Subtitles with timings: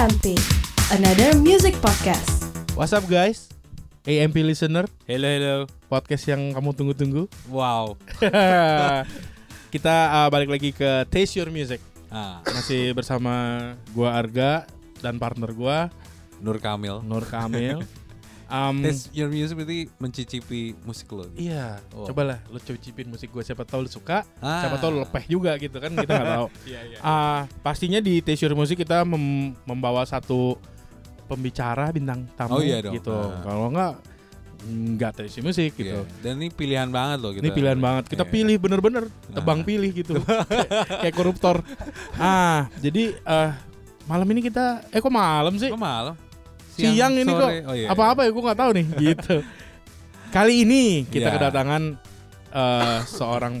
[0.00, 0.32] AMP,
[0.96, 2.48] another music podcast.
[2.72, 3.52] What's up guys?
[4.08, 5.56] AMP listener, Hello hello.
[5.92, 7.28] podcast yang kamu tunggu-tunggu.
[7.52, 8.00] Wow.
[9.76, 11.84] Kita uh, balik lagi ke Taste Your Music.
[12.08, 13.60] Ah, Masih bersama
[13.92, 14.64] gua Arga
[15.04, 15.92] dan partner gua
[16.40, 17.04] Nur Kamil.
[17.04, 17.84] Nur Kamil.
[18.50, 21.22] Um, Taste your music berarti mencicipi musik lo.
[21.28, 21.46] gitu.
[21.46, 22.02] Iya, Oh.
[22.02, 24.60] cobalah lu cicipin musik gue siapa tahu lu suka, Ah.
[24.60, 26.46] siapa tahu lu lepeh juga gitu kan kita nggak tahu.
[26.66, 26.98] Iya iya.
[26.98, 30.58] Ah, pastinya di Taste Your Music kita mem- membawa satu
[31.24, 32.90] pembicara bintang tamu Oh iya dong.
[32.92, 33.14] gitu.
[33.14, 33.38] Ah.
[33.40, 33.92] Kalau nggak
[34.60, 36.02] nggak Taste Your Music gitu.
[36.02, 36.18] Iya.
[36.20, 37.40] Dan ini pilihan banget loh kita.
[37.40, 38.04] Ini pilihan banget.
[38.08, 38.32] Kita Iya.
[38.32, 39.64] pilih bener-bener tebang Ah.
[39.64, 40.14] pilih gitu.
[40.50, 40.68] kayak,
[41.00, 41.62] kayak koruptor.
[42.14, 43.50] Ah, jadi eh
[44.04, 45.70] malam ini kita eh kok malam sih?
[45.70, 46.18] Oh, malam.
[46.72, 47.58] Siang, ini kok sore.
[47.62, 47.88] Oh, iya.
[47.88, 49.36] Apa-apa ya gue nggak tahu nih gitu.
[50.30, 51.34] Kali ini kita Iya.
[51.36, 51.82] kedatangan
[52.50, 53.54] eh seorang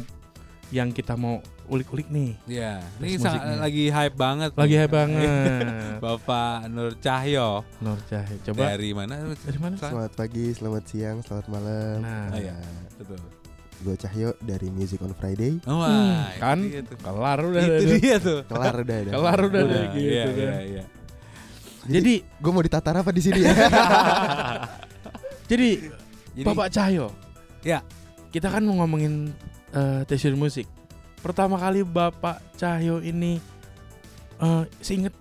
[0.70, 2.34] yang kita mau ulik-ulik nih.
[2.46, 2.82] Iya.
[2.96, 3.58] Terus Ini sangat- musiknya.
[3.60, 4.50] lagi hype banget.
[4.52, 4.80] Lagi nih.
[4.80, 5.30] hype banget.
[6.04, 8.36] Bapak Nur Cahyo Nur Cahyo.
[8.44, 9.14] Coba dari mana?
[9.36, 9.74] dari mana?
[9.74, 9.90] Selamat.
[9.92, 11.96] Selamat pagi, selamat siang, selamat malam.
[12.00, 12.56] Nah, Oh, iya.
[12.96, 13.18] Betul.
[13.80, 15.56] Gue Cahyo dari Music on Friday.
[15.64, 17.62] Oh, Hmm, wah, kan itu kelar udah.
[17.62, 18.40] Itu dia tuh.
[18.44, 18.96] Kelar udah.
[19.08, 20.34] Kelar udah gitu iya, kan.
[20.36, 20.82] iya, iya.
[21.90, 23.50] Jadi Gue mau ditatar apa di sini ya?
[25.50, 25.90] jadi
[26.30, 27.10] Jadi, Bapak Cahyo.
[27.66, 27.82] Ya.
[28.30, 29.34] Kita kan mau ngomongin
[29.74, 30.70] uh, Tasir musik.
[31.20, 33.42] Pertama kali Bapak Cahyo ini
[34.40, 35.12] eh seinget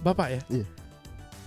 [0.00, 0.40] Bapak ya?
[0.48, 0.66] Iya.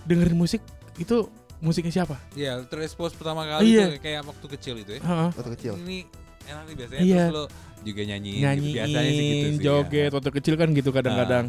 [0.04, 0.60] Dengerin musik
[1.00, 1.26] itu
[1.58, 2.20] musiknya siapa?
[2.36, 3.96] Iya, terexpose pertama kali Iya.
[3.96, 5.00] tuh kayak waktu kecil itu ya.
[5.02, 5.28] Heeh.
[5.34, 5.72] Waktu kecil.
[5.80, 5.98] Ini
[6.44, 7.24] enak nih biasanya Iya.
[7.26, 7.44] terus lo
[7.84, 8.44] juga nyanyiin, gitu.
[8.44, 9.62] Nyanyiin, biasanya sih gitu sih.
[9.64, 11.46] joget waktu kecil kan gitu kadang-kadang.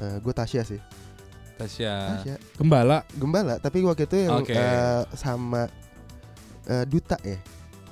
[0.00, 0.80] gue Tasya sih.
[1.60, 1.66] Ya.
[1.68, 1.94] Tasya.
[2.16, 2.34] Tasya.
[2.56, 2.98] Gembala.
[3.12, 4.56] Gembala, tapi waktu itu yang Oke.
[4.56, 5.68] eh, sama
[6.64, 7.36] eh, duta ya.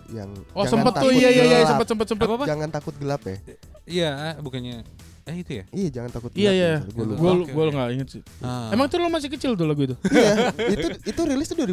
[0.09, 1.71] Yang Oh sempet tuh iya iya iya gelap.
[1.77, 2.25] sempet sempet sempet.
[2.25, 2.45] Apa, apa?
[2.49, 3.37] Jangan takut gelap ya.
[3.85, 4.81] Iya, bukannya
[5.29, 5.65] eh itu ya?
[5.69, 6.41] Iya, jangan takut gelap.
[6.41, 6.73] Iya iya.
[6.89, 7.73] Gue Gua Gue gue oke.
[7.77, 8.23] nggak inget sih.
[8.41, 8.73] Ah.
[8.73, 9.97] Emang tuh lo masih kecil tuh lagu itu?
[10.09, 11.69] Iya, itu itu rilis tuh 2001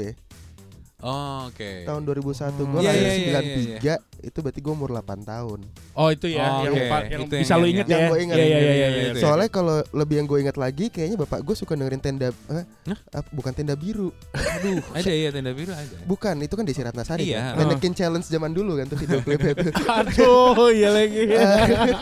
[0.00, 0.12] ya.
[0.96, 1.84] Oh, oke.
[1.84, 5.60] Tahun 2001 gue Iya, lahir iya, iya, 93, itu berarti gue umur 8 tahun.
[5.92, 8.08] Oh itu ya Oh, yang, pa- yang Itu yang- bisa lo yang- inget yang ya.
[8.08, 8.36] gua inget.
[8.36, 8.86] Iya iya iya iya.
[8.88, 9.12] Itu iya.
[9.12, 9.20] ya.
[9.20, 12.64] Soalnya kalau lebih yang gue ingat lagi, kayaknya bapak gue suka dengerin tenda, eh,
[13.12, 14.08] ap- bukan tenda biru.
[14.32, 15.96] Aduh, Ada ya tenda biru ada.
[16.02, 17.52] bukan itu kan Desi Ratnasari Iya.
[17.52, 17.54] kan.
[17.60, 19.72] Mannequin Challenge zaman dulu kan tuh video klipnya tuh.
[19.76, 21.22] Aduh iya lagi.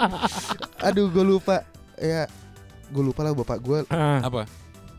[0.87, 1.66] Aduh, gue lupa.
[1.94, 2.31] Ya,
[2.88, 4.47] gue lupa lah bapak gue Ah, Apa?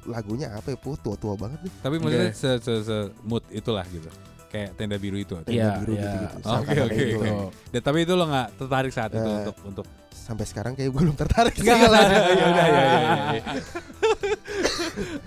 [0.05, 0.77] Lagunya apa ya?
[0.77, 1.71] Puh, tua-tua banget nih.
[1.79, 4.07] Tapi maksudnya se, se, se mood itulah gitu.
[4.45, 5.35] Kayak tenda biru itu.
[5.37, 6.03] Tenda Iya, biru iya.
[6.05, 6.37] gitu-gitu.
[6.37, 7.17] Oke, Sama kayak oke, itu.
[7.17, 7.29] oke.
[7.69, 11.01] Dan tapi itu lo nggak tertarik saat itu Eh, untuk untuk Sampai sekarang kayak gue
[11.01, 11.61] belum tertarik sih.
[11.61, 12.01] Enggak lah.
[12.01, 12.99] Ya udah ya ya.
[13.35, 13.43] ya.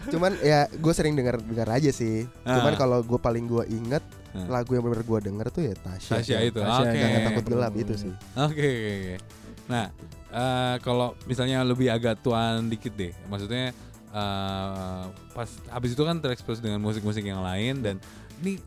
[0.09, 2.25] Cuman ya gue sering denger dengar aja sih.
[2.43, 2.77] Cuman Ah.
[2.77, 4.45] kalau gue paling gue inget Ah.
[4.51, 6.13] lagu yang bener gue denger tuh ya Tasya.
[6.19, 6.59] Tasya itu.
[6.59, 6.99] Tasya, Oke.
[6.99, 8.13] Jangan takut gelap itu sih.
[8.35, 9.17] Oke oke oke.
[9.69, 9.87] Nah,
[10.31, 13.71] eh, kalau misalnya lebih agak tuan dikit deh, maksudnya
[14.11, 15.03] eh,
[15.33, 17.97] pas habis itu kan terekspos dengan musik-musik yang lain dan
[18.41, 18.59] ini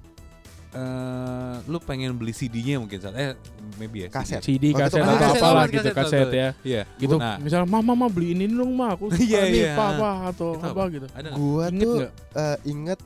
[0.72, 3.36] eh lu pengen beli CD-nya mungkin saat eh
[3.76, 4.40] maybe ya Kaset.
[4.40, 5.04] CD itu kaset kaset.
[5.04, 6.48] atau Kaset, apalah kaset, gitu kaset, kaset ya.
[6.64, 6.82] Iya.
[6.96, 7.16] Gitu.
[7.20, 9.74] Nah, Misalnya mama mama beli ini dong mah aku suka Iya, nih iya.
[9.76, 11.08] papa atau apa gitu.
[11.12, 11.30] ada?
[11.36, 12.12] Gua tuh nggak?
[12.40, 13.00] eh, inget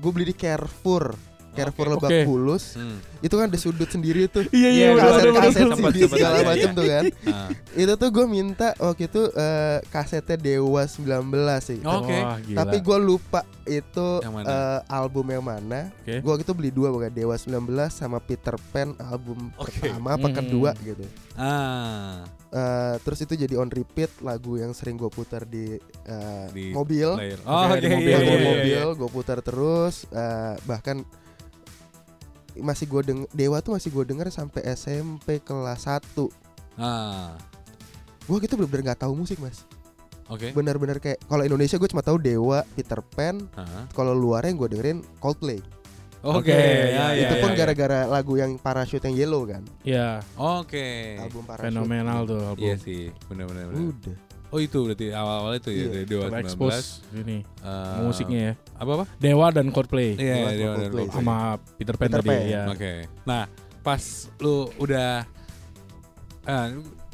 [0.00, 1.12] gue beli di Carrefour.
[1.50, 1.94] Carrefour Oke.
[1.96, 2.20] Lebak Oke.
[2.24, 2.64] Bulus.
[2.74, 2.98] Hmm.
[3.20, 4.46] Itu kan ada sudut sendiri tuh.
[4.48, 6.78] Iya Iya, Kaset-kaset CD sempet, segala iya, macam iya.
[6.78, 7.04] tuh kan.
[7.28, 7.48] Ah.
[7.74, 11.04] Itu tuh gue minta waktu itu eh, kasetnya Dewa 19
[11.60, 11.78] sih.
[11.82, 12.18] Oke.
[12.50, 15.90] Tapi gue lupa itu Yang eh, album yang mana.
[16.00, 16.14] Oke.
[16.18, 20.36] Gue waktu itu beli dua bukan Dewa 19 sama Peter Pan album pertama apa Hmm.
[20.36, 21.04] kedua gitu.
[21.34, 22.24] Ah.
[22.50, 27.06] Eh, terus itu jadi on repeat lagu yang sering gue putar di, eh, Di mobil.
[27.14, 27.38] Player.
[27.44, 27.88] Oh, di oke.
[27.88, 28.98] mobil, iya, iya, iya, mobil iya.
[28.98, 31.06] gue putar terus eh, bahkan
[32.60, 36.28] masih gue deng Dewa tuh masih gue denger sampai SMP kelas 1
[36.76, 37.36] Ah.
[38.22, 39.66] gue gitu bener-bener nggak tahu musik mas
[40.26, 40.50] Oke.
[40.50, 43.84] bener-bener kayak kalau Indonesia gue cuma tahu Dewa Peter Pan Ah.
[43.90, 45.58] kalau luarnya gue dengerin Coldplay
[46.20, 46.52] Oke.
[46.52, 47.56] Oke, ya, iya, itu ya, pun ya.
[47.56, 51.16] gara-gara lagu yang Parachute yang Yellow kan Iya, Oke.
[51.16, 52.60] album Parachute fenomenal tuh album.
[52.60, 53.72] Iya sih, benar-benar.
[53.72, 53.88] benar.
[53.88, 54.16] udah
[54.50, 55.86] Oh itu berarti awal-awal itu ya Iya.
[55.88, 56.30] dari Dewa 19.
[56.32, 56.84] Terekspos
[57.14, 58.54] ini eh, musiknya ya.
[58.76, 59.04] Apa apa?
[59.16, 60.90] Dewa dan Coldplay Iya, Dewa Dewa sama dan Coldplay.
[61.06, 61.06] Coldplay.
[61.14, 61.34] sama
[61.76, 62.42] Peter Pan Peter tadi Pan.
[62.46, 62.62] ya.
[62.66, 62.92] Oke.
[63.22, 63.42] Nah,
[63.80, 64.02] pas
[64.36, 65.10] lu udah
[66.44, 66.66] ah,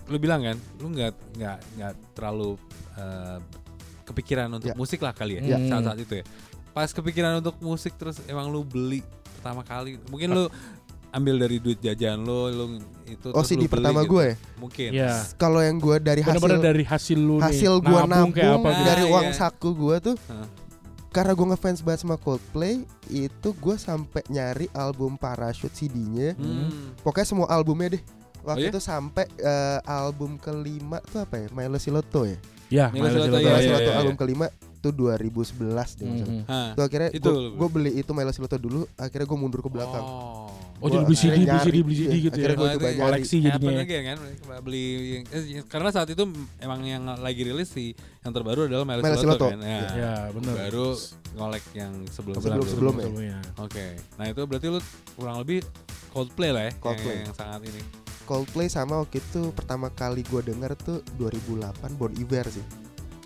[0.06, 2.50] lu- bilang kan, lu nggak nggak nggak terlalu
[2.94, 3.38] eh,
[4.02, 4.74] kepikiran untuk Ya.
[4.74, 5.58] musik lah kali ya Ya.
[5.68, 6.24] saat-saat itu ya.
[6.72, 10.44] Pas kepikiran untuk musik terus emang lu beli pertama kali, mungkin lu
[11.08, 12.64] ambil dari duit jajan lu, lu
[13.04, 14.12] itu oh CD pertama gitu.
[14.12, 14.90] gue ya Mungkin.
[14.92, 15.12] Iya.
[15.34, 17.44] kalau yang gue dari hasil Bener-bener dari hasil lu nih.
[17.44, 18.82] hasil gue nabung, kayak apa gitu.
[18.84, 19.34] dari Ah, uang iya.
[19.34, 20.48] saku gue tuh Hah.
[21.08, 22.74] karena gue ngefans banget sama Coldplay
[23.06, 26.92] itu gue sampai nyari album Parachute CD-nya Hmm.
[27.00, 28.02] pokoknya semua albumnya deh
[28.42, 28.70] waktu Oh iya?
[28.70, 32.36] itu sampai eh, album kelima tuh apa ya Milo Siloto ya
[32.66, 33.96] Ya, Milo Siloto, Siloto, iya, iya, Siloto iya.
[33.96, 34.46] album kelima
[34.86, 36.38] itu 2011 deh maksudnya.
[36.38, 36.42] Mhm.
[36.46, 36.68] Hah.
[36.72, 40.06] Itu akhirnya Itu gue beli itu Milo Siloto dulu, akhirnya gue mundur ke belakang.
[40.06, 40.46] Oh.
[40.76, 42.44] Oh, jadi beli CD, akhirnya beli CD, beli CD iya, gitu ya.
[42.44, 43.80] akhirnya gua Wah, coba koleksi jadinya.
[43.80, 44.18] again kan
[44.60, 46.22] beli yang- eh, karena saat itu
[46.60, 49.80] emang yang lagi rilis si yang terbaru adalah Milo Milo Siloto kan ya.
[49.96, 50.54] Ya, benar.
[50.68, 50.92] baru
[51.32, 52.60] ngolek yang sebelum ya.
[52.68, 53.40] sebelumnya.
[53.56, 54.80] Oke, nah itu berarti lu
[55.16, 55.64] kurang lebih
[56.12, 57.16] Coldplay lah ya, yang- Coldplay.
[57.24, 57.82] Yang, sangat ini.
[58.26, 62.64] Coldplay sama waktu itu pertama kali gue denger tuh 2008 Bon Iver sih.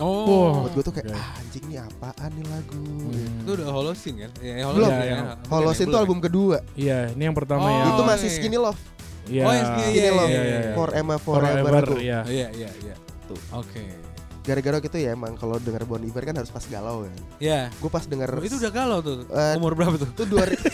[0.00, 0.52] Oh, Wah.
[0.64, 2.80] Buat gue tuh kayak ah, anjing nih apaan nih lagu.
[2.80, 3.40] Hmm.
[3.40, 4.30] itu udah Holocene kan?
[4.40, 4.88] Ya, Belum.
[4.88, 5.20] ya, Ya, ya.
[5.44, 6.00] Tuh ya?
[6.00, 6.56] album kedua.
[6.72, 7.84] Iya, ini yang pertama Oh, ya.
[7.92, 8.28] itu masih.
[8.32, 8.80] Skinny Love.
[9.28, 9.44] Iya.
[9.44, 10.30] Oh, yang Skinny, Skinny Love.
[10.32, 10.72] iya.
[10.72, 11.98] For Emma Forever, Forever, tuh.
[12.00, 12.20] iya.
[12.24, 12.94] Iya, iya, iya.
[13.28, 13.38] Tuh.
[13.54, 13.84] Oke.
[14.40, 17.12] Gara-gara gitu ya emang kalau denger Bon Iver kan harus pas galau kan.
[17.36, 17.68] Ya.
[17.76, 19.28] Gue pas denger Oh, itu udah galau tuh.
[19.28, 20.08] Eh, Umur berapa tuh?
[20.08, 20.24] itu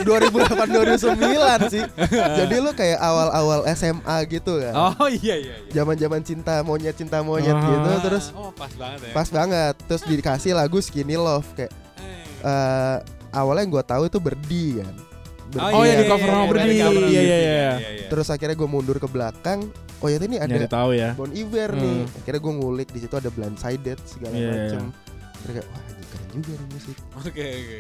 [0.03, 1.83] 2008 2009 sih.
[2.39, 4.75] Jadi lu kayak awal-awal SMA gitu kan.
[4.95, 5.73] Oh iya iya iya.
[5.73, 7.65] Zaman-zaman cinta monyet cinta monyet Ah.
[7.65, 9.13] gitu terus oh pas banget ya.
[9.13, 12.47] pas banget terus dikasih lagu Skinny Love kayak Eh.
[12.47, 12.97] eh
[13.33, 14.95] awalnya yang gue tahu itu Berdi kan.
[15.47, 16.69] Berdi Oh, iya, yang- di cover sama yang Berdi.
[16.69, 17.07] Iya, gitu.
[17.07, 17.71] iya, iya.
[18.07, 19.61] Terus akhirnya gue mundur ke belakang.
[19.97, 21.11] Oh ya ini ada Nyari tahu ya.
[21.13, 21.81] Bon Iver Hmm.
[21.81, 21.99] nih.
[22.17, 24.83] Akhirnya gue ngulik di situ ada Blindsided segala Iya, iya, macem.
[25.37, 26.97] Terus kayak wah ini keren juga nih musik.
[27.15, 27.47] Oke oke.
[27.47, 27.79] oke.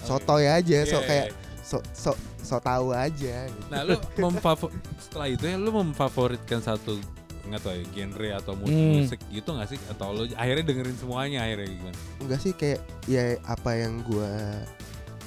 [0.00, 1.34] Sotoy aja, Iya, so iya, kayak iya.
[1.60, 3.34] so so so tahu aja.
[3.44, 3.66] Gitu.
[3.68, 6.96] Nah lu memfavor setelah itu ya lu memfavoritkan satu
[7.44, 8.94] nggak tahu ya genre atau musik, Hmm.
[8.98, 11.98] musik gitu nggak sih atau lu akhirnya dengerin semuanya akhirnya gimana?
[12.18, 14.32] Enggak sih kayak ya apa yang gue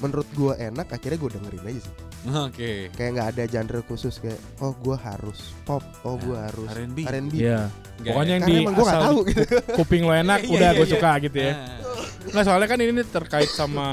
[0.02, 1.94] menurut gue enak akhirnya gue dengerin aja sih.
[2.28, 2.72] Oke.
[2.92, 7.00] Kayak nggak ada genre khusus kayak oh gue harus pop, oh gue Nah, harus R&B.
[7.04, 7.34] R&B.
[7.36, 7.70] Iya.
[7.98, 8.34] Nggak Pokoknya ya?
[8.34, 9.42] yang Karena di nggak asal tahu gitu.
[9.76, 10.92] kuping lo enak, Iya, udah gue iya.
[10.92, 11.54] suka gitu ya.
[11.54, 11.78] Nah,
[12.24, 13.88] Nggak soalnya kan ini terkait sama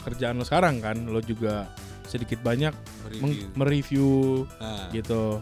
[0.00, 1.68] kerjaan lo sekarang kan, lo juga
[2.04, 2.72] sedikit banyak
[3.06, 3.20] review.
[3.20, 4.08] meng- mereview
[4.56, 5.40] Nah, gitu.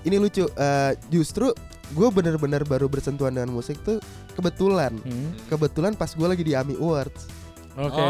[0.00, 0.48] Ini lucu.
[0.48, 1.52] eh, justru
[1.90, 4.00] gue bener-bener baru bersentuhan dengan musik tuh
[4.32, 4.96] kebetulan.
[4.96, 5.36] Hmm.
[5.46, 7.28] Kebetulan pas gue lagi di AMI Awards.
[7.72, 8.02] Oke.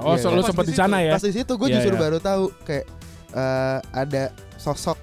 [0.00, 1.14] Oh, Oh, iya, so sempat di sana ya?
[1.14, 2.02] Pas di situ gue Iya, justru iya.
[2.02, 2.86] baru tahu kayak
[3.32, 4.22] eh, ada
[4.56, 4.98] sosok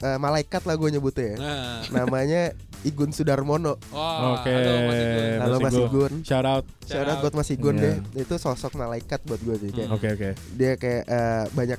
[0.00, 1.36] eh, malaikat lah gue nyebutnya ya.
[1.38, 1.80] Nah.
[1.94, 2.42] Namanya
[2.82, 3.78] Igun Sudarmono.
[3.88, 4.50] Wah, Oke.
[4.50, 5.22] halo, Mas Igun.
[5.22, 6.12] Eh, Halo Mas Igun.
[6.22, 6.64] Shout out.
[6.82, 7.20] Shout out out.
[7.22, 7.84] buat Mas Igun Iya.
[8.02, 8.20] deh.
[8.20, 9.96] Itu sosok malaikat buat gue sih kayak Hmm.
[9.96, 10.30] Oke oke.
[10.52, 11.78] dia kayak eh, banyak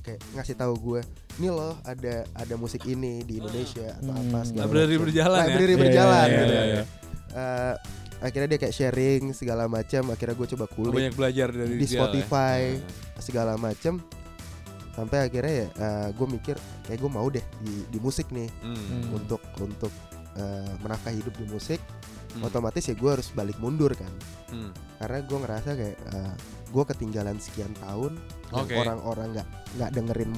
[0.00, 1.00] kayak ngasih tahu gue
[1.38, 4.24] nih loh ada ada musik ini di Indonesia atau Hmm.
[4.26, 5.44] apa segala Library berjalan ya.
[5.46, 6.48] Library Iya, berjalan iya, gitu.
[6.50, 6.82] iya, iya.
[7.30, 7.74] Eh,
[8.18, 11.88] akhirnya dia kayak sharing segala macam akhirnya gue coba kulik banyak belajar dari Di dia
[11.88, 11.98] ya.
[12.00, 12.60] Spotify.
[12.74, 13.20] Nah.
[13.20, 13.94] segala macam
[14.90, 15.68] sampai akhirnya ya
[16.10, 19.14] gue mikir kayak gue mau deh di di musik nih Hmm.
[19.14, 19.92] Untuk untuk
[20.34, 21.78] eh, menafkahi hidup di musik
[22.28, 22.44] Hmm.
[22.44, 24.10] otomatis ya gue harus balik mundur kan
[24.48, 24.70] Hmm.
[24.98, 25.98] karena gue ngerasa kayak
[26.68, 28.20] gue ketinggalan sekian tahun
[28.50, 28.76] Oke.
[28.76, 30.32] orang-orang nggak nggak dengerin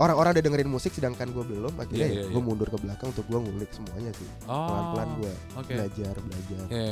[0.00, 2.48] orang-orang udah dengerin musik sedangkan gue belum akhirnya Iya, ya iya, gue iya.
[2.48, 4.64] mundur ke belakang untuk gue ngulik semuanya sih Oh.
[4.66, 5.72] pelan-pelan gue Oke.
[5.76, 6.84] belajar belajar Oke.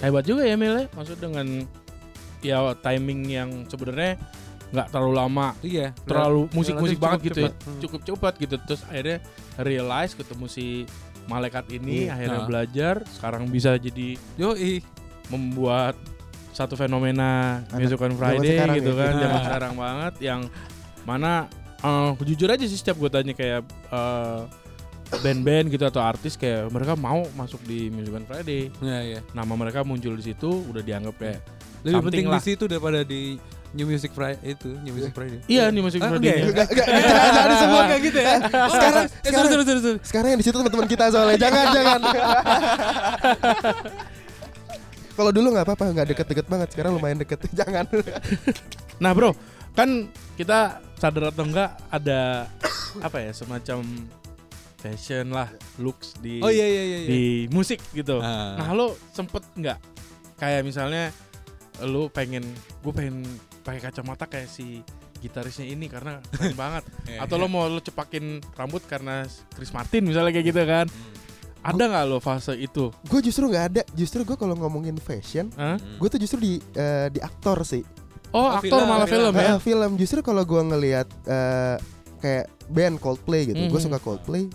[0.00, 0.84] Hebat juga ya Mil ya.
[0.90, 1.46] Maksud dengan
[2.40, 4.16] ya timing yang sebenarnya
[4.66, 5.94] nggak terlalu lama, Iya.
[6.02, 7.50] terlalu musik-musik relatif banget gitu ya.
[7.52, 7.80] Hmm.
[7.84, 8.54] Cukup cepat gitu.
[8.58, 9.18] Terus akhirnya
[9.60, 10.66] realize ketemu si
[11.26, 12.14] malaikat ini, Iya.
[12.16, 12.48] akhirnya Nah.
[12.48, 14.82] belajar, sekarang bisa jadi Yoi.
[15.28, 15.94] membuat
[16.50, 18.96] satu fenomena Anak Music on Friday gitu ya.
[18.96, 19.20] kan, Nah.
[19.20, 20.40] zaman sekarang banget yang
[21.04, 21.46] mana
[21.78, 24.40] eh, jujur aja sih setiap gue tanya kayak eh,
[25.16, 28.74] band-band gitu atau artis kayak mereka mau masuk di Music on Friday.
[28.76, 29.20] Iya, iya.
[29.30, 31.40] Nama mereka muncul di situ udah dianggap kayak
[31.82, 32.36] Lebih penting lah.
[32.36, 33.38] di situ daripada di
[33.70, 35.38] New Music Friday itu, New Music Friday.
[35.46, 36.26] iya nih Music Ah, Friday.
[36.26, 36.46] enggak ya?
[36.48, 39.98] Nggak- nggak- jangan jangan disebut kayak gitu ya Sekarang, sekarang eh, sorry, sorry, sorry, sorry.
[40.02, 42.00] sekarang yang di situ teman-teman kita soalnya jangan jangan
[45.16, 47.84] kalau dulu nggak apa-apa nggak deket-deket banget sekarang lumayan deket jangan
[48.96, 49.36] Nah bro,
[49.72, 52.48] kan kita sadar atau enggak ada
[53.06, 53.84] apa ya semacam
[54.76, 55.48] fashion lah,
[55.80, 56.98] looks di Oh iya iya iya.
[57.02, 57.08] iya.
[57.08, 58.20] di musik gitu.
[58.20, 58.60] Ah.
[58.60, 59.78] Nah lo sempet nggak
[60.36, 61.10] kayak misalnya
[61.84, 62.44] lo pengen
[62.84, 63.24] gue pengen
[63.64, 64.80] pakai kacamata kayak si
[65.18, 66.84] gitarisnya ini karena keren banget.
[67.08, 69.24] Eh, Atau lo mau lo cepakin rambut karena
[69.56, 70.86] Chris Martin misalnya kayak gitu kan?
[70.86, 71.14] Hmm.
[71.66, 72.94] Ada nggak lo fase itu?
[72.94, 75.50] gue justru nggak ada justru gue kalau ngomongin fashion?
[75.56, 75.80] Hmm.
[75.98, 77.82] gue tuh justru di eh, di aktor sih
[78.36, 79.32] Oh, Oh, aktor film, malah film.
[79.32, 79.56] film, ya?
[79.58, 81.76] Film justru kalau gue ngelihat eh,
[82.18, 83.86] kayak band Coldplay gitu gue Mhm.
[83.86, 84.52] suka Coldplay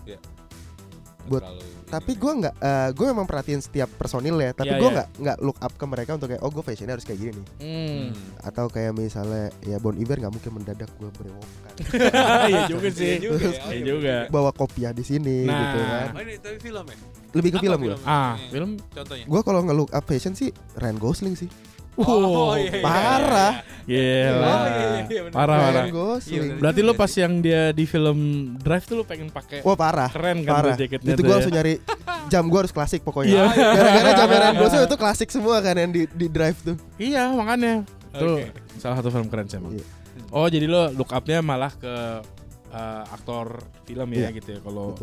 [1.24, 1.80] buat- Terlalu ini.
[1.88, 2.56] tapi gue nggak
[2.92, 4.96] gue memang perhatiin setiap personil ya tapi Iya, gue iya.
[4.96, 7.46] nggak nggak look up ke mereka untuk kayak oh gue fashionnya harus kayak gini nih
[7.60, 8.06] Hmm.
[8.42, 11.74] atau kayak misalnya ya Bon Iver nggak mungkin mendadak gue berewokan
[12.50, 13.06] Iya juga sih.
[13.08, 14.16] Iya juga ya, Iya oke, juga.
[14.28, 15.56] bawa kopiah di sini Nah.
[15.60, 16.98] gitu kan Oh ini tapi film ya?
[17.32, 18.10] lebih ke Apa film gue filmnya?
[18.10, 18.50] Ah, Iya.
[18.50, 18.72] film.
[18.90, 19.26] Contohnya.
[19.28, 21.50] gue kalau nge-look up fashion sih Ryan Gosling sih
[22.04, 23.54] Oh, iya, iya, parah.
[23.84, 24.30] Iya.
[24.32, 25.34] Oh, iya, iya, iya, bener.
[25.34, 25.84] Parah, parah.
[25.84, 28.18] Ryan Gosling Iya, Berarti juga lo pas yang dia di film
[28.56, 31.36] Drive tuh lo pengen pakai wah parah keren kan parah jaketnya itu tuh gue ya?
[31.36, 31.74] langsung nyari
[32.28, 33.08] jam gua harus klasik Iya.
[33.08, 33.42] pokoknya.
[33.52, 36.78] Gara-gara jam Randoso itu klasik semua kan yang di, di drive tuh.
[36.96, 38.52] Iya makanya Tuh Oke.
[38.78, 39.74] salah satu film keren sih emang.
[39.74, 39.86] Iya.
[40.30, 41.94] Oh jadi lo look up-nya malah ke
[42.70, 44.30] eh, aktor film ya Iya.
[44.36, 44.60] gitu ya.
[44.62, 44.96] Kalau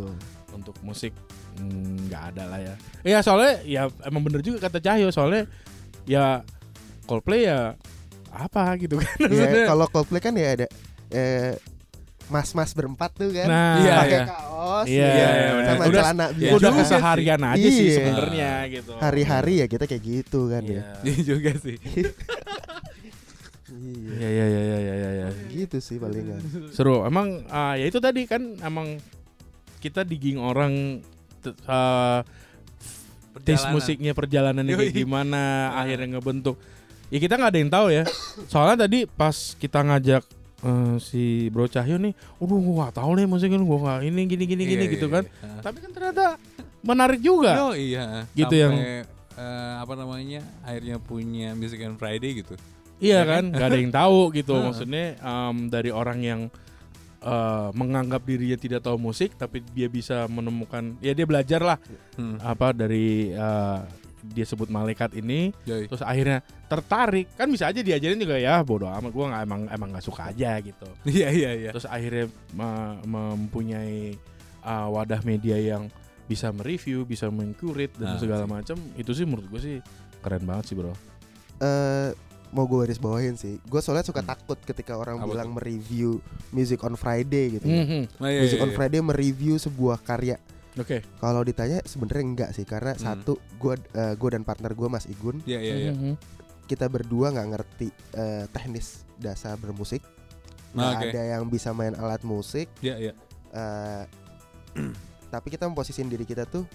[0.49, 1.13] untuk musik
[1.57, 2.75] mm, nggak ada lah ya.
[3.03, 5.45] Iya soalnya ya emang bener juga kata Cahyo soalnya
[6.05, 6.41] ya
[7.09, 7.73] Coldplay ya
[8.29, 9.17] apa gitu kan.
[9.19, 10.67] Iya, Maksudnya, kalau Coldplay kan ya ada
[11.09, 11.57] eh,
[12.29, 13.49] mas-mas berempat tuh kan.
[13.49, 14.25] Nah, Iya, pakai iya.
[14.29, 15.65] kaos Iya, ya, iya, benar.
[15.67, 16.55] sama Udah- celana Iya, biru.
[16.55, 17.95] udah juga keseharian aja sih Iya.
[17.97, 18.93] sebenarnya gitu.
[18.95, 20.77] Hari-hari ya kita kayak gitu kan Iya.
[20.77, 20.83] ya.
[21.03, 21.77] Iya juga sih.
[21.81, 22.11] Iya.
[23.69, 25.29] Iya iya iya iya iya iya.
[25.51, 26.41] Gitu sih palingan.
[26.69, 27.05] Seru.
[27.05, 28.97] Emang ah, ya itu tadi kan emang
[29.79, 31.01] kita digging orang
[31.65, 32.25] ah,
[33.39, 33.73] taste Perjalanan.
[33.73, 35.43] musiknya perjalanannya kayak gimana
[35.75, 36.57] akhirnya ngebentuk.
[37.09, 38.05] Ya kita nggak ada yang tahu ya.
[38.47, 40.23] Soalnya tadi pas kita ngajak
[40.59, 44.45] eh, si Bro Cahyo nih, "Waduh, gua gak tahu nih musiknya gua gak ini gini
[44.45, 45.61] gini gini Iya, gitu iya, kan." iya.
[45.63, 46.25] Tapi kan ternyata
[46.81, 47.53] menarik juga.
[47.63, 48.27] Oh iya.
[48.33, 48.77] Gitu Sampai, yang-
[49.39, 50.41] eh, apa namanya?
[50.61, 52.59] Akhirnya punya Music and Friday gitu.
[52.99, 53.55] Iya Ya kan, kan?
[53.55, 54.55] nggak ada yang tahu gitu.
[54.59, 56.41] Maksudnya em, dari orang yang
[57.19, 61.79] eh, menganggap dirinya tidak tahu musik, tapi dia bisa menemukan, ya dia belajar lah
[62.15, 62.39] Hmm.
[62.39, 63.35] apa dari
[64.21, 65.87] dia sebut malaikat ini, Yoi.
[65.87, 67.31] terus akhirnya tertarik.
[67.35, 69.11] Kan bisa aja diajarin juga ya, bodoh amat.
[69.11, 70.89] Gua nggak emang emang nggak suka aja gitu.
[71.05, 71.71] Iya iya iya.
[71.71, 74.15] Terus akhirnya me- mempunyai
[74.61, 75.87] eh, wadah media yang
[76.25, 78.77] bisa mereview, bisa mengkurit dan Nah, segala macam.
[78.95, 79.77] Itu sih menurut gue sih
[80.19, 80.93] keren banget sih bro.
[81.59, 82.11] eh
[82.49, 83.61] mau gue garis bawahin sih.
[83.63, 84.31] Gue soalnya suka Hmm.
[84.31, 86.17] takut ketika orang Apa bilang mereview
[86.49, 87.65] Music on Friday gitu.
[87.65, 87.83] ya.
[87.83, 88.03] Mhm.
[88.17, 88.77] Oh, iya, Music iya, on iya.
[88.77, 90.37] Friday mereview sebuah karya.
[90.79, 91.03] Oke.
[91.19, 93.03] Kalau ditanya sebenarnya enggak sih karena Hmm.
[93.03, 93.75] satu gue
[94.15, 95.93] gue dan partner gue Mas Igun Iya iya iya.
[95.93, 96.15] Mhm.
[96.65, 100.05] kita berdua nggak ngerti eh, teknis dasar bermusik.
[100.71, 101.09] Nggak Nah, oke.
[101.11, 102.69] ada yang bisa main alat musik.
[102.79, 103.13] Iya iya.
[103.51, 104.05] eh,
[105.33, 106.69] tapi kita memposisiin diri kita tuh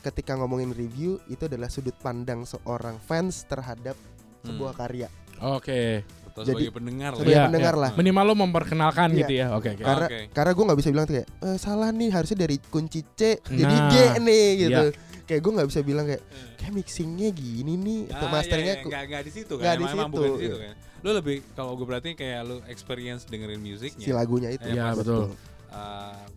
[0.00, 3.92] ketika ngomongin review itu adalah sudut pandang seorang fans terhadap
[4.40, 5.10] sebuah karya.
[5.38, 6.00] Oke.
[6.30, 7.82] Atau Jadi, sebagai pendengar sebagai Iya, pendengar iya.
[7.82, 7.90] lah.
[7.92, 9.18] Minimal lo memperkenalkan Iya.
[9.20, 9.46] gitu ya.
[9.52, 9.82] Oke, oke.
[9.82, 10.18] Karena Oke.
[10.30, 13.88] karena gue nggak bisa bilang kayak "Eh, salah nih harusnya dari kunci C jadi Nah,
[13.88, 14.84] G nih gitu.
[14.86, 15.08] iya.
[15.26, 16.22] Kayak gue nggak bisa bilang kayak
[16.56, 18.82] kayak mixingnya gini nih atau Ah, masteringnya iya, iya.
[18.82, 21.36] ku- nggak nggak di situ kan nggak di situ, bukan di situ kan lu lebih
[21.54, 24.68] kalau gue berarti kayak lu experience dengerin musiknya si lagunya itu.
[24.68, 25.32] Iya, betul.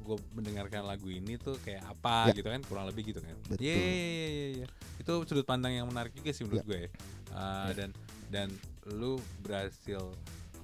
[0.03, 2.37] gue mendengarkan lagu ini tuh kayak apa Ya.
[2.37, 3.65] gitu kan kurang lebih gitu kan Betul.
[3.65, 4.65] Iya iya iya iya iya.
[4.99, 6.47] itu sudut pandang yang menarik juga sih Ya.
[6.47, 6.89] menurut gue ya.
[7.33, 7.89] Uh, dan
[8.33, 8.49] dan
[8.89, 10.01] lu berhasil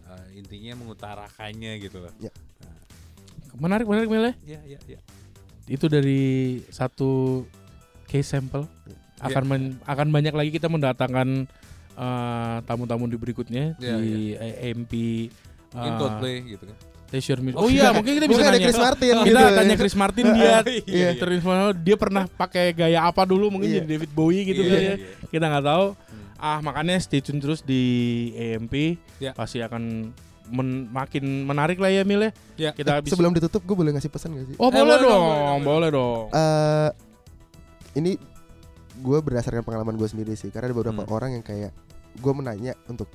[0.03, 2.33] uh, intinya mengutarakannya gitu loh Ya.
[3.53, 4.31] Menarik, menarik, Mele.
[4.41, 4.99] Iya iya iya
[5.65, 7.43] Itu dari satu
[8.05, 8.65] case sample.
[9.19, 11.45] Akan men- akan banyak lagi kita mendatangkan
[11.93, 14.93] eh, tamu-tamu di berikutnya Iya, di AMP
[15.69, 16.77] mungkin eh, Coldplay gitu kan
[17.09, 17.57] Leisure Music.
[17.57, 18.61] Oh iya, mungkin kita bisa nanya.
[18.63, 19.57] Chris Martin kita gitu.
[19.57, 21.09] tanya Chris Martin dia Iya.
[21.17, 21.41] terus
[21.81, 23.75] dia pernah pakai gaya apa dulu mungkin Iya.
[23.81, 24.95] jadi David Bowie gitu Iya, kan iya, ya.
[24.95, 25.27] iya.
[25.27, 25.85] Kita nggak tahu.
[25.97, 26.18] Hmm.
[26.39, 27.83] Ah makanya stay tune terus di
[28.33, 28.95] AMP.
[29.19, 29.31] Ya.
[29.31, 30.15] Pasti akan
[30.49, 32.31] men- makin menarik lah ya Mil ya.
[32.57, 32.71] Ya.
[32.71, 34.55] Kita habis Sebelum ditutup gue boleh ngasih pesan gak sih?
[34.55, 36.23] Oh Eh, boleh boleh dong, dong, boleh dong, boleh dong.
[36.31, 36.89] eh
[37.93, 38.11] ini
[38.95, 41.11] gue berdasarkan pengalaman gue sendiri sih karena ada beberapa Hmm.
[41.11, 41.71] orang yang kayak
[42.15, 43.07] gue menanya untuk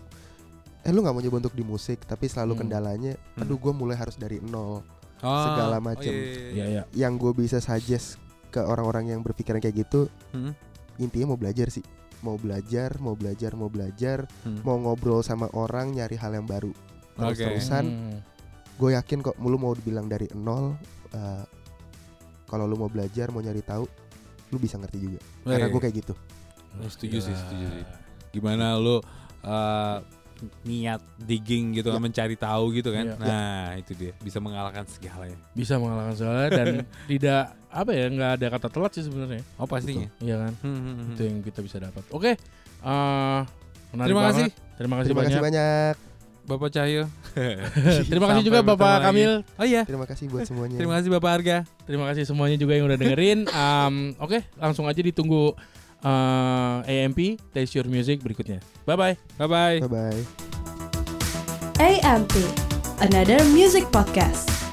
[0.81, 2.61] eh lu nggak mau nyoba untuk di musik tapi selalu Hmm.
[2.63, 3.41] kendalanya Hmm.
[3.41, 4.85] aduh gue mulai harus dari nol
[5.17, 6.13] Oh, Segala oh, macem.
[6.13, 6.53] iya, iya, iya.
[6.53, 6.83] Iya ya.
[7.01, 10.53] yang gue bisa suggest ke orang-orang yang berpikiran kayak gitu Hmm.
[10.95, 11.81] intinya mau belajar sih
[12.25, 14.65] mau belajar mau belajar mau belajar Hmm.
[14.65, 16.73] mau ngobrol sama orang nyari hal yang baru
[17.15, 18.19] terus terusan Hmm.
[18.75, 20.75] gue yakin kok lu mau dibilang dari nol
[21.13, 21.45] eh,
[22.45, 23.85] kalau lu mau belajar mau nyari tahu
[24.49, 26.15] lu bisa ngerti juga Oh, karena iya, gue kayak gitu
[26.75, 27.85] Oh, setuju sih, setuju sih.
[28.33, 29.99] Gimana lu uh,
[30.63, 31.99] niat digging gitu Ya.
[31.99, 33.05] mencari tahu gitu kan.
[33.07, 33.17] Iya.
[33.17, 35.39] Nah, itu dia bisa mengalahkan segalanya.
[35.53, 36.67] Bisa mengalahkan segala dan
[37.11, 39.43] tidak apa ya nggak ada kata telat sih sebenarnya.
[39.57, 40.07] Oh, pastinya.
[40.19, 40.53] Iya kan?
[40.63, 41.13] Hmm, hmm, hmm.
[41.13, 42.03] Itu yang kita bisa dapat.
[42.09, 42.33] Oke.
[42.81, 43.41] eh
[43.91, 44.35] menarik Terima banget.
[44.35, 44.49] kasih.
[44.75, 45.31] Terima kasih terima banyak.
[45.33, 45.95] kasih banyak
[46.45, 47.05] Bapak Cahyo.
[48.13, 49.05] Terima kasih juga Bapak lagi.
[49.09, 49.33] Kamil.
[49.57, 49.83] Oh iya.
[49.83, 51.59] terima kasih buat semuanya Terima kasih Bapak Arga.
[51.83, 53.49] Terima kasih semuanya juga yang udah dengerin.
[53.49, 55.57] Am, Oke, langsung aja ditunggu
[56.05, 58.61] eh, AMP Taste Your Music berikutnya.
[58.85, 59.15] Bye bye.
[59.41, 59.79] Bye bye.
[59.81, 60.23] bye bye
[61.81, 62.31] AMP,
[63.03, 64.64] another music podcast.